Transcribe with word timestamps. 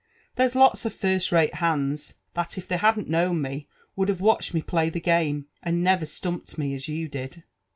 There's 0.35 0.55
lots 0.55 0.83
of 0.83 0.99
fir^l 0.99 1.31
rate 1.31 1.53
hands, 1.53 2.15
that 2.33 2.57
If 2.57 2.67
thcf 2.69 2.79
hadn't 2.79 3.07
known 3.07 3.39
me} 3.39 3.67
would 3.95 4.09
hvr^ 4.09 4.17
watcbiM 4.17 4.55
m« 4.55 4.61
play 4.63 4.89
that 4.89 5.03
gamOi 5.03 5.45
and 5.61 5.85
hett^^ 5.85 6.07
slumped 6.07 6.57
me 6.57 6.73
as 6.73 6.87
you 6.87 7.07
did." 7.07 7.43